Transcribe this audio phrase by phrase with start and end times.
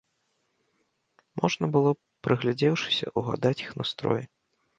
[1.41, 1.89] Можна было,
[2.29, 4.23] прыгледзеўшыся, угадаць іх настроі.